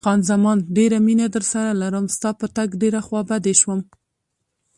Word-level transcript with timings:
خان 0.07 0.19
زمان: 0.29 0.57
ډېره 0.75 0.97
مینه 1.05 1.27
درسره 1.35 1.69
لرم، 1.81 2.05
ستا 2.15 2.29
په 2.39 2.47
تګ 2.55 2.69
ډېره 2.81 2.99
خوابدې 3.07 3.53
شوم. 3.61 3.79